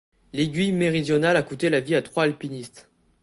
[0.33, 2.89] L'aiguille Méridionale a coûté la vie à trois alpinistes.